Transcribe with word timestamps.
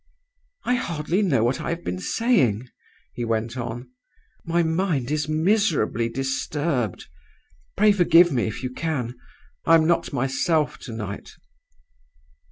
'I 0.65 0.75
hardly 0.81 1.21
know 1.21 1.43
what 1.43 1.61
I 1.61 1.69
have 1.69 1.83
been 1.83 1.99
saying,' 1.99 2.67
he 3.13 3.23
went 3.23 3.55
on; 3.55 3.91
'my 4.43 4.63
mind 4.63 5.11
is 5.11 5.29
miserably 5.29 6.09
disturbed. 6.09 7.05
Pray 7.77 7.91
forgive 7.91 8.31
me, 8.31 8.47
if 8.47 8.63
you 8.63 8.71
can; 8.71 9.13
I 9.63 9.75
am 9.75 9.85
not 9.85 10.11
myself 10.11 10.79
to 10.89 10.91
night. 10.91 11.35